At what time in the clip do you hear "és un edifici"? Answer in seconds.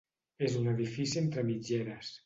0.47-1.23